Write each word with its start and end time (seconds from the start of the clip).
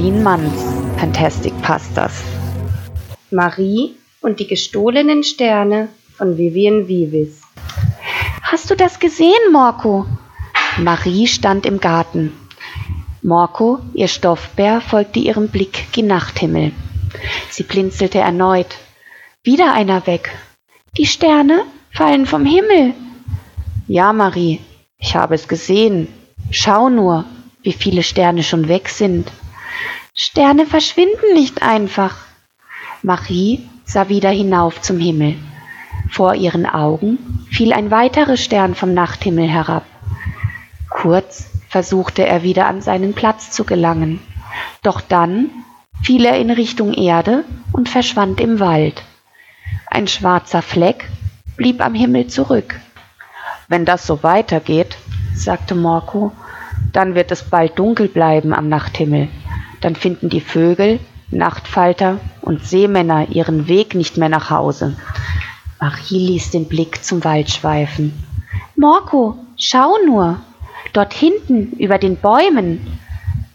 Nadine 0.00 0.22
Manns 0.22 0.64
Fantastic 0.96 1.52
Pastas. 1.60 2.22
Marie 3.30 3.96
und 4.22 4.40
die 4.40 4.46
gestohlenen 4.46 5.22
Sterne 5.22 5.88
von 6.16 6.38
Vivian 6.38 6.88
Vivis. 6.88 7.42
Hast 8.40 8.70
du 8.70 8.76
das 8.76 8.98
gesehen, 8.98 9.52
Morco? 9.52 10.06
Marie 10.78 11.26
stand 11.26 11.66
im 11.66 11.80
Garten. 11.80 12.32
Morco, 13.20 13.80
ihr 13.92 14.08
Stoffbär, 14.08 14.80
folgte 14.80 15.18
ihrem 15.18 15.48
Blick 15.48 15.92
gen 15.92 16.06
Nachthimmel. 16.06 16.72
Sie 17.50 17.64
blinzelte 17.64 18.20
erneut. 18.20 18.78
Wieder 19.44 19.74
einer 19.74 20.06
weg. 20.06 20.34
Die 20.96 21.04
Sterne 21.04 21.64
fallen 21.90 22.24
vom 22.24 22.46
Himmel. 22.46 22.94
Ja, 23.86 24.14
Marie, 24.14 24.60
ich 24.96 25.14
habe 25.14 25.34
es 25.34 25.46
gesehen. 25.46 26.08
Schau 26.50 26.88
nur, 26.88 27.26
wie 27.62 27.74
viele 27.74 28.02
Sterne 28.02 28.42
schon 28.42 28.66
weg 28.66 28.88
sind. 28.88 29.30
Sterne 30.22 30.66
verschwinden 30.66 31.32
nicht 31.32 31.62
einfach. 31.62 32.14
Marie 33.02 33.66
sah 33.86 34.10
wieder 34.10 34.28
hinauf 34.28 34.82
zum 34.82 34.98
Himmel. 34.98 35.36
Vor 36.10 36.34
ihren 36.34 36.66
Augen 36.66 37.46
fiel 37.50 37.72
ein 37.72 37.90
weiterer 37.90 38.36
Stern 38.36 38.74
vom 38.74 38.92
Nachthimmel 38.92 39.48
herab. 39.48 39.86
Kurz 40.90 41.50
versuchte 41.70 42.26
er 42.26 42.42
wieder 42.42 42.66
an 42.66 42.82
seinen 42.82 43.14
Platz 43.14 43.50
zu 43.50 43.64
gelangen, 43.64 44.20
doch 44.82 45.00
dann 45.00 45.48
fiel 46.02 46.26
er 46.26 46.38
in 46.38 46.50
Richtung 46.50 46.92
Erde 46.92 47.44
und 47.72 47.88
verschwand 47.88 48.42
im 48.42 48.60
Wald. 48.60 49.02
Ein 49.86 50.06
schwarzer 50.06 50.60
Fleck 50.60 51.08
blieb 51.56 51.82
am 51.82 51.94
Himmel 51.94 52.26
zurück. 52.26 52.78
Wenn 53.68 53.86
das 53.86 54.06
so 54.06 54.22
weitergeht, 54.22 54.98
sagte 55.34 55.74
Morco, 55.74 56.30
dann 56.92 57.14
wird 57.14 57.32
es 57.32 57.42
bald 57.42 57.78
dunkel 57.78 58.08
bleiben 58.08 58.52
am 58.52 58.68
Nachthimmel. 58.68 59.30
Dann 59.80 59.96
finden 59.96 60.28
die 60.28 60.40
Vögel, 60.40 61.00
Nachtfalter 61.30 62.18
und 62.42 62.64
Seemänner 62.66 63.28
ihren 63.30 63.68
Weg 63.68 63.94
nicht 63.94 64.16
mehr 64.16 64.28
nach 64.28 64.50
Hause. 64.50 64.96
Marie 65.80 66.26
ließ 66.26 66.50
den 66.50 66.68
Blick 66.68 67.04
zum 67.04 67.24
Wald 67.24 67.50
schweifen. 67.50 68.12
Morco, 68.76 69.36
schau 69.56 69.96
nur, 70.06 70.40
dort 70.92 71.14
hinten 71.14 71.72
über 71.78 71.98
den 71.98 72.16
Bäumen. 72.16 72.98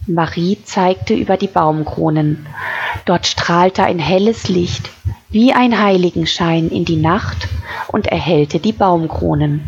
Marie 0.08 0.58
zeigte 0.64 1.14
über 1.14 1.38
die 1.38 1.48
Baumkronen. 1.48 2.48
Dort 3.06 3.28
strahlte 3.28 3.84
ein 3.84 4.00
helles 4.00 4.48
Licht, 4.48 4.90
wie 5.30 5.53
ein 5.53 5.81
Heiligenschein 5.81 6.70
in 6.70 6.86
die 6.86 6.96
Nacht 6.96 7.48
und 7.88 8.08
erhellte 8.08 8.59
die 8.59 8.72
Baumkronen. 8.72 9.62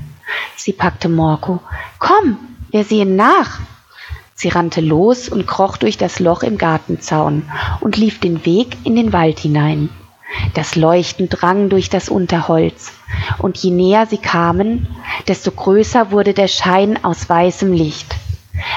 Sie 0.55 0.73
packte 0.73 1.09
Morco. 1.09 1.59
Komm, 1.99 2.37
wir 2.71 2.83
sehen 2.83 3.15
nach. 3.15 3.59
Sie 4.39 4.49
rannte 4.49 4.81
los 4.81 5.29
und 5.29 5.47
kroch 5.47 5.77
durch 5.77 5.97
das 5.97 6.19
Loch 6.19 6.43
im 6.43 6.59
Gartenzaun 6.59 7.49
und 7.81 7.97
lief 7.97 8.19
den 8.19 8.45
Weg 8.45 8.77
in 8.83 8.95
den 8.95 9.11
Wald 9.11 9.39
hinein. 9.39 9.89
Das 10.53 10.75
Leuchten 10.75 11.27
drang 11.27 11.69
durch 11.69 11.89
das 11.89 12.07
Unterholz, 12.07 12.91
und 13.39 13.57
je 13.57 13.71
näher 13.71 14.05
sie 14.05 14.19
kamen, 14.19 14.85
desto 15.27 15.49
größer 15.49 16.11
wurde 16.11 16.35
der 16.35 16.47
Schein 16.47 17.03
aus 17.03 17.27
weißem 17.27 17.73
Licht. 17.73 18.13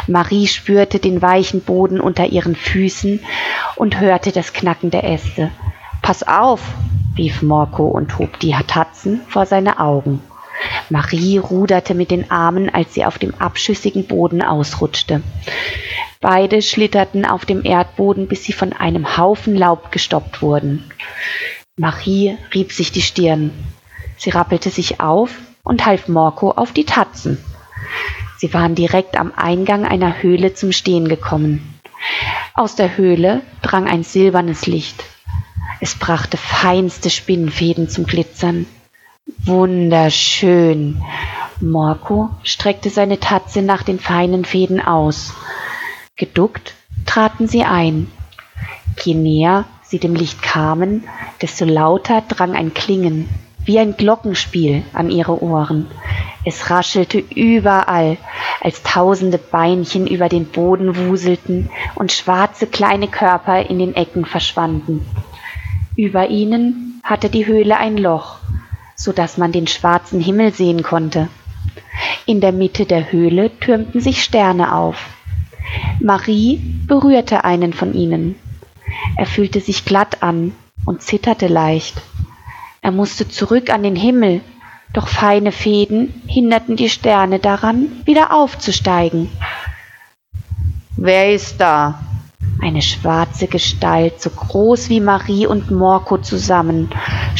Marie 0.06 0.46
spürte 0.46 0.98
den 0.98 1.20
weichen 1.20 1.60
Boden 1.60 2.00
unter 2.00 2.24
ihren 2.24 2.56
Füßen 2.56 3.20
und 3.76 4.00
hörte 4.00 4.32
das 4.32 4.54
Knacken 4.54 4.90
der 4.90 5.04
Äste. 5.04 5.50
Pass 6.00 6.22
auf, 6.22 6.62
rief 7.18 7.42
Morco 7.42 7.84
und 7.84 8.18
hob 8.18 8.38
die 8.40 8.56
Tatzen 8.66 9.20
vor 9.28 9.44
seine 9.44 9.78
Augen. 9.78 10.22
Marie 10.88 11.38
ruderte 11.38 11.94
mit 11.94 12.10
den 12.10 12.30
Armen, 12.30 12.68
als 12.68 12.94
sie 12.94 13.04
auf 13.04 13.18
dem 13.18 13.34
abschüssigen 13.34 14.06
Boden 14.06 14.42
ausrutschte. 14.42 15.22
Beide 16.20 16.60
schlitterten 16.60 17.24
auf 17.24 17.46
dem 17.46 17.64
Erdboden, 17.64 18.28
bis 18.28 18.44
sie 18.44 18.52
von 18.52 18.72
einem 18.72 19.16
Haufen 19.16 19.56
Laub 19.56 19.90
gestoppt 19.92 20.42
wurden. 20.42 20.90
Marie 21.76 22.36
rieb 22.52 22.72
sich 22.72 22.92
die 22.92 23.02
Stirn. 23.02 23.52
Sie 24.18 24.30
rappelte 24.30 24.68
sich 24.68 25.00
auf 25.00 25.30
und 25.62 25.86
half 25.86 26.08
Morco 26.08 26.50
auf 26.50 26.72
die 26.72 26.84
Tatzen. 26.84 27.38
Sie 28.36 28.52
waren 28.52 28.74
direkt 28.74 29.16
am 29.16 29.32
Eingang 29.34 29.86
einer 29.86 30.22
Höhle 30.22 30.54
zum 30.54 30.72
Stehen 30.72 31.08
gekommen. 31.08 31.80
Aus 32.54 32.74
der 32.74 32.96
Höhle 32.96 33.42
drang 33.62 33.86
ein 33.86 34.02
silbernes 34.02 34.66
Licht. 34.66 35.02
Es 35.80 35.94
brachte 35.94 36.36
feinste 36.36 37.08
Spinnenfäden 37.08 37.88
zum 37.88 38.04
Glitzern. 38.06 38.66
Wunderschön. 39.38 41.02
Morco 41.60 42.30
streckte 42.42 42.90
seine 42.90 43.20
Tatze 43.20 43.62
nach 43.62 43.82
den 43.82 43.98
feinen 43.98 44.44
Fäden 44.44 44.80
aus. 44.80 45.34
Geduckt 46.16 46.74
traten 47.06 47.48
sie 47.48 47.64
ein. 47.64 48.10
Je 49.02 49.14
näher 49.14 49.64
sie 49.82 49.98
dem 49.98 50.14
Licht 50.14 50.42
kamen, 50.42 51.04
desto 51.42 51.64
lauter 51.64 52.22
drang 52.22 52.54
ein 52.54 52.74
Klingen, 52.74 53.28
wie 53.64 53.78
ein 53.78 53.96
Glockenspiel 53.96 54.82
an 54.92 55.10
ihre 55.10 55.42
Ohren. 55.42 55.86
Es 56.44 56.70
raschelte 56.70 57.18
überall, 57.18 58.16
als 58.60 58.82
tausende 58.82 59.38
Beinchen 59.38 60.06
über 60.06 60.28
den 60.28 60.46
Boden 60.46 61.08
wuselten 61.08 61.70
und 61.94 62.12
schwarze 62.12 62.66
kleine 62.66 63.08
Körper 63.08 63.66
in 63.68 63.78
den 63.78 63.94
Ecken 63.94 64.24
verschwanden. 64.24 65.06
Über 65.96 66.28
ihnen 66.28 67.00
hatte 67.02 67.28
die 67.28 67.46
Höhle 67.46 67.76
ein 67.76 67.96
Loch, 67.96 68.39
so 69.00 69.12
dass 69.12 69.38
man 69.38 69.50
den 69.50 69.66
schwarzen 69.66 70.20
Himmel 70.20 70.52
sehen 70.52 70.82
konnte. 70.82 71.28
In 72.26 72.42
der 72.42 72.52
Mitte 72.52 72.84
der 72.84 73.10
Höhle 73.10 73.50
türmten 73.58 74.02
sich 74.02 74.22
Sterne 74.22 74.74
auf. 74.74 74.96
Marie 76.00 76.60
berührte 76.86 77.44
einen 77.44 77.72
von 77.72 77.94
ihnen. 77.94 78.34
Er 79.16 79.24
fühlte 79.24 79.60
sich 79.60 79.86
glatt 79.86 80.22
an 80.22 80.52
und 80.84 81.00
zitterte 81.00 81.46
leicht. 81.46 81.94
Er 82.82 82.90
musste 82.90 83.26
zurück 83.26 83.70
an 83.70 83.82
den 83.82 83.96
Himmel, 83.96 84.42
doch 84.92 85.08
feine 85.08 85.52
Fäden 85.52 86.22
hinderten 86.26 86.76
die 86.76 86.90
Sterne 86.90 87.38
daran, 87.38 88.02
wieder 88.04 88.34
aufzusteigen. 88.34 89.30
Wer 90.96 91.32
ist 91.32 91.58
da? 91.58 92.00
Eine 92.60 92.82
schwarze 92.82 93.46
Gestalt, 93.46 94.20
so 94.20 94.28
groß 94.28 94.90
wie 94.90 95.00
Marie 95.00 95.46
und 95.46 95.70
Morco 95.70 96.18
zusammen, 96.18 96.90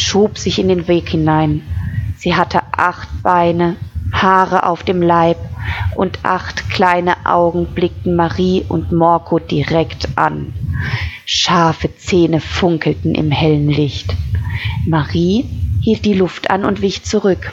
schob 0.01 0.39
sich 0.39 0.59
in 0.59 0.69
den 0.69 0.89
Weg 0.89 1.09
hinein. 1.09 1.63
Sie 2.17 2.35
hatte 2.35 2.61
acht 2.73 3.09
Beine, 3.23 3.77
Haare 4.13 4.67
auf 4.67 4.83
dem 4.83 5.03
Leib 5.03 5.39
und 5.95 6.19
acht 6.25 6.69
kleine 6.71 7.27
Augen 7.27 7.67
blickten 7.67 8.17
Marie 8.17 8.65
und 8.69 8.93
Morco 8.93 9.39
direkt 9.39 10.09
an. 10.17 10.53
Scharfe 11.25 11.95
Zähne 11.97 12.41
funkelten 12.41 13.15
im 13.15 13.31
hellen 13.31 13.69
Licht. 13.69 14.15
Marie 14.87 15.47
hielt 15.81 16.05
die 16.05 16.15
Luft 16.15 16.51
an 16.51 16.65
und 16.65 16.83
wich 16.83 17.05
zurück. 17.05 17.53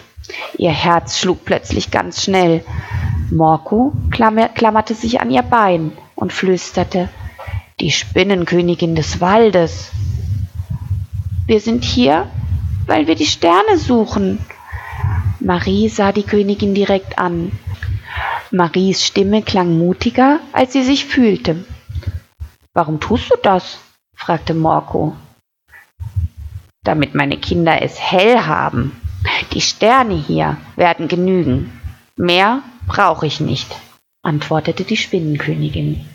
Ihr 0.58 0.72
Herz 0.72 1.20
schlug 1.20 1.46
plötzlich 1.46 1.92
ganz 1.92 2.24
schnell. 2.24 2.64
Morco 3.32 3.94
klammerte 4.10 4.94
sich 4.94 5.22
an 5.22 5.32
ihr 5.32 5.44
Bein 5.44 5.92
und 6.16 6.34
flüsterte 6.34 7.10
Die 7.80 7.92
Spinnenkönigin 7.92 8.96
des 8.96 9.22
Waldes. 9.22 9.92
Wir 11.48 11.62
sind 11.62 11.86
hier, 11.86 12.30
weil 12.88 13.08
wir 13.08 13.16
die 13.16 13.26
Sterne 13.26 13.78
suchen. 13.78 14.40
Marie 15.40 15.88
sah 15.88 16.12
die 16.12 16.24
Königin 16.24 16.76
direkt 16.76 17.18
an. 17.18 17.54
Maries 18.52 19.06
Stimme 19.06 19.42
klang 19.42 19.78
mutiger, 19.78 20.42
als 20.52 20.74
sie 20.74 20.84
sich 20.84 21.06
fühlte. 21.06 21.66
Warum 22.74 23.00
tust 23.00 23.32
du 23.32 23.36
das? 23.42 23.80
fragte 24.14 24.54
Morco. 24.54 25.16
Damit 26.84 27.16
meine 27.16 27.38
Kinder 27.38 27.82
es 27.82 27.98
hell 27.98 28.42
haben. 28.42 29.00
Die 29.54 29.62
Sterne 29.62 30.16
hier 30.16 30.58
werden 30.76 31.08
genügen. 31.08 31.80
Mehr 32.18 32.62
brauche 32.88 33.26
ich 33.26 33.40
nicht, 33.40 33.74
antwortete 34.22 34.84
die 34.84 34.98
Spinnenkönigin. 34.98 36.06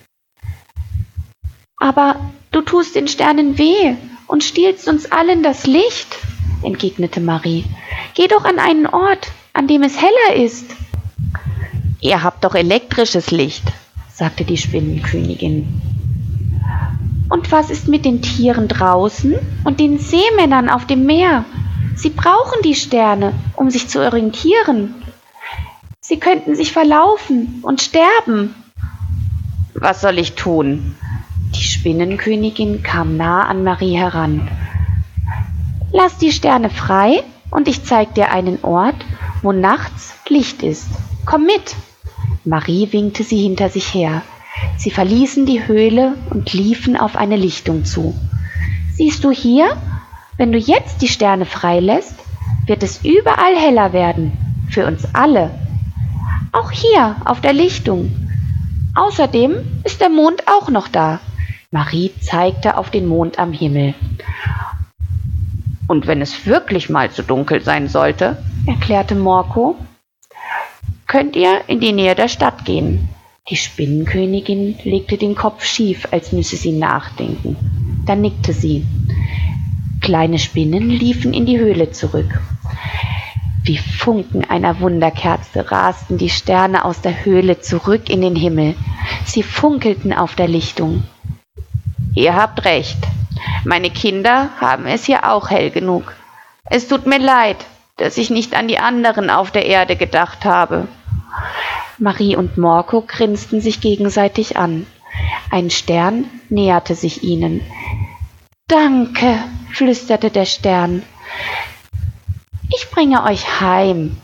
Aber 1.78 2.20
du 2.50 2.60
tust 2.60 2.96
den 2.96 3.08
Sternen 3.08 3.56
weh 3.56 3.96
und 4.32 4.43
stiehlst 4.43 4.88
uns 4.88 5.12
allen 5.12 5.43
das 5.43 5.67
Licht, 5.67 6.17
entgegnete 6.62 7.20
Marie. 7.20 7.67
Geh 8.14 8.29
doch 8.29 8.46
an 8.46 8.58
einen 8.58 8.87
Ort, 8.87 9.31
an 9.52 9.69
dem 9.69 9.82
es 9.82 10.00
heller 10.00 10.43
ist. 10.43 10.64
Ihr 12.00 12.23
habt 12.23 12.43
doch 12.43 12.55
elektrisches 12.55 13.31
Licht, 13.31 13.62
sagte 14.11 14.44
die 14.44 14.56
Spinnenkönigin. 14.56 15.82
Und 17.29 17.52
was 17.52 17.69
ist 17.69 17.88
mit 17.88 18.06
den 18.06 18.23
Tieren 18.23 18.69
draußen 18.69 19.34
und 19.64 19.81
den 19.81 19.99
Seemännern 19.99 20.70
auf 20.70 20.87
dem 20.87 21.05
Meer? 21.05 21.44
Sie 21.94 22.11
brauchen 22.11 22.62
die 22.64 22.75
Sterne, 22.75 23.34
um 23.55 23.69
sich 23.69 23.88
zu 23.88 24.00
orientieren. 24.00 24.94
Sie 26.00 26.19
könnten 26.19 26.55
sich 26.56 26.73
verlaufen 26.73 27.61
und 27.61 27.82
sterben. 27.82 28.55
Was 29.75 30.00
soll 30.00 30.19
ich 30.19 30.37
tun? 30.37 30.96
Die 31.54 31.62
Spinnenkönigin 31.62 32.82
kam 32.82 33.16
nah 33.16 33.46
an 33.46 33.62
Marie 33.62 33.96
heran. 33.96 34.49
Lass 35.93 36.16
die 36.19 36.32
Sterne 36.32 36.70
frei 36.70 37.22
und 37.50 37.69
ich 37.69 37.84
zeig 37.84 38.14
dir 38.14 38.31
einen 38.31 38.64
Ort, 38.64 38.96
wo 39.43 39.52
nachts 39.52 40.14
Licht 40.28 40.62
ist. 40.62 40.88
Komm 41.26 41.44
mit. 41.44 41.76
Marie 42.44 42.93
winkte 42.93 43.22
sie 43.22 43.37
hinter 43.37 43.69
sich 43.69 43.93
her. 43.93 44.22
Sie 44.78 44.90
verließen 44.90 45.46
die 45.46 45.66
Höhle 45.66 46.14
und 46.31 46.52
liefen 46.52 46.96
auf 46.96 47.16
eine 47.16 47.37
Lichtung 47.37 47.84
zu. 47.84 48.14
Siehst 48.94 49.22
du 49.22 49.31
hier? 49.31 49.76
Wenn 50.38 50.52
du 50.52 50.58
jetzt 50.58 51.02
die 51.02 51.08
Sterne 51.08 51.44
freilässt, 51.44 52.14
wird 52.66 52.82
es 52.82 53.05
überall 53.05 53.56
heller 53.56 53.93
werden, 53.93 54.32
für 54.70 54.87
uns 54.87 55.06
alle. 55.14 55.50
Auch 56.52 56.70
hier 56.70 57.16
auf 57.25 57.40
der 57.40 57.52
Lichtung. 57.52 58.14
Außerdem 58.94 59.82
ist 59.84 60.00
der 60.00 60.08
Mond 60.08 60.44
auch 60.46 60.69
noch 60.69 60.88
da. 60.88 61.20
Marie 61.74 62.12
zeigte 62.20 62.76
auf 62.76 62.90
den 62.90 63.06
Mond 63.06 63.38
am 63.38 63.50
Himmel. 63.50 63.94
Und 65.88 66.06
wenn 66.06 66.20
es 66.20 66.44
wirklich 66.44 66.90
mal 66.90 67.10
zu 67.10 67.22
dunkel 67.22 67.62
sein 67.62 67.88
sollte, 67.88 68.36
erklärte 68.66 69.14
Morko, 69.14 69.76
könnt 71.06 71.34
ihr 71.34 71.62
in 71.69 71.80
die 71.80 71.94
Nähe 71.94 72.14
der 72.14 72.28
Stadt 72.28 72.66
gehen. 72.66 73.08
Die 73.48 73.56
Spinnenkönigin 73.56 74.76
legte 74.84 75.16
den 75.16 75.34
Kopf 75.34 75.64
schief, 75.64 76.06
als 76.10 76.32
müsse 76.32 76.56
sie 76.56 76.72
nachdenken. 76.72 77.56
Dann 78.04 78.20
nickte 78.20 78.52
sie. 78.52 78.84
Kleine 80.02 80.38
Spinnen 80.38 80.90
liefen 80.90 81.32
in 81.32 81.46
die 81.46 81.58
Höhle 81.58 81.90
zurück. 81.90 82.38
Wie 83.64 83.78
Funken 83.78 84.44
einer 84.44 84.80
Wunderkerze 84.80 85.70
rasten 85.72 86.19
die 86.19 86.28
Sterne 86.28 86.84
aus 86.84 87.00
der 87.00 87.24
Höhle 87.24 87.60
zurück 87.60 88.10
in 88.10 88.20
den 88.20 88.36
Himmel. 88.36 88.74
Sie 89.24 89.42
funkelten 89.42 90.12
auf 90.12 90.34
der 90.34 90.48
Lichtung. 90.48 91.04
Ihr 92.14 92.34
habt 92.36 92.64
recht. 92.64 92.98
Meine 93.64 93.90
Kinder 93.90 94.50
haben 94.60 94.86
es 94.86 95.04
hier 95.04 95.30
auch 95.30 95.50
hell 95.50 95.70
genug. 95.70 96.14
Es 96.64 96.88
tut 96.88 97.06
mir 97.06 97.18
leid, 97.18 97.56
dass 97.96 98.18
ich 98.18 98.30
nicht 98.30 98.54
an 98.54 98.68
die 98.68 98.78
anderen 98.78 99.30
auf 99.30 99.50
der 99.50 99.66
Erde 99.66 99.96
gedacht 99.96 100.44
habe. 100.44 100.88
Marie 101.98 102.36
und 102.36 102.58
Morko 102.58 103.02
grinsten 103.02 103.60
sich 103.60 103.80
gegenseitig 103.80 104.56
an. 104.56 104.86
Ein 105.50 105.70
Stern 105.70 106.24
näherte 106.48 106.94
sich 106.94 107.22
ihnen. 107.22 107.60
Danke, 108.66 109.38
flüsterte 109.70 110.30
der 110.30 110.46
Stern. 110.46 111.02
Ich 112.74 112.90
bringe 112.90 113.24
euch 113.24 113.60
heim. 113.60 114.16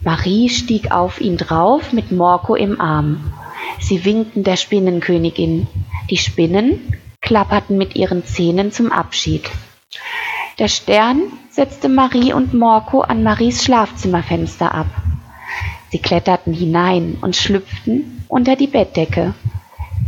Marie 0.00 0.50
stieg 0.50 0.90
auf 0.90 1.20
ihn 1.20 1.38
drauf 1.38 1.92
mit 1.92 2.12
Morko 2.12 2.54
im 2.54 2.80
Arm. 2.80 3.32
Sie 3.80 4.04
winkten 4.04 4.44
der 4.44 4.56
Spinnenkönigin. 4.56 5.66
Die 6.10 6.18
Spinnen 6.18 6.93
klapperten 7.24 7.76
mit 7.78 7.96
ihren 7.96 8.24
Zähnen 8.24 8.70
zum 8.70 8.92
Abschied. 8.92 9.50
Der 10.58 10.68
Stern 10.68 11.22
setzte 11.50 11.88
Marie 11.88 12.32
und 12.32 12.54
Morko 12.54 13.00
an 13.00 13.22
Maries 13.22 13.64
Schlafzimmerfenster 13.64 14.72
ab. 14.72 14.86
Sie 15.90 15.98
kletterten 15.98 16.52
hinein 16.52 17.16
und 17.22 17.34
schlüpften 17.34 18.24
unter 18.28 18.56
die 18.56 18.66
Bettdecke. 18.66 19.34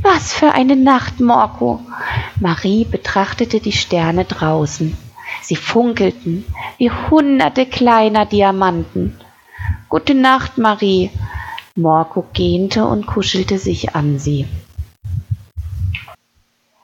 Was 0.03 0.35
für 0.35 0.53
eine 0.53 0.77
Nacht, 0.77 1.21
Morko! 1.21 1.81
Marie 2.39 2.85
betrachtete 2.85 3.61
die 3.61 3.73
Sterne 3.73 4.25
draußen. 4.25 4.97
Sie 5.43 5.57
funkelten 5.57 6.45
wie 6.77 6.91
hunderte 6.91 7.67
kleiner 7.67 8.27
Diamanten. 8.27 9.19
Gute 9.89 10.15
Nacht, 10.15 10.59
Marie. 10.59 11.11
Morko 11.77 12.27
gähnte 12.33 12.85
und 12.87 13.07
kuschelte 13.07 13.59
sich 13.59 13.95
an 13.95 14.19
sie. 14.19 14.47